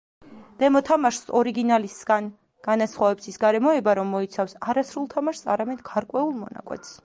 დემო 0.61 0.79
თამაშს 0.85 1.27
ორიგინალისგან 1.39 2.31
განასხვავებს 2.69 3.29
ის 3.33 3.39
გარემოება, 3.45 3.95
რომ 4.03 4.11
მოიცავს 4.15 4.59
არა 4.73 4.87
სრულ 4.93 5.09
თამაშს, 5.15 5.47
არამედ 5.57 5.89
გარკვეულ 5.95 6.37
მონაკვეთს. 6.43 6.97